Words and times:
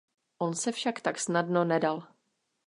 On 0.39 0.53
se 0.55 0.71
však 0.71 1.01
tak 1.01 1.19
snadno 1.19 1.65
nedal. 1.65 2.07